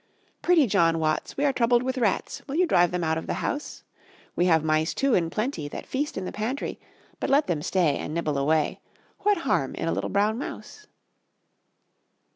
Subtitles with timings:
[0.41, 3.35] Pretty John Watts, We are troubled with rats, Will you drive them out of the
[3.35, 3.83] house?
[4.35, 6.79] We have mice, too, in plenty, That feast in the pantry,
[7.19, 8.79] But let them stay And nibble away,
[9.19, 10.87] What harm in a little brown mouse?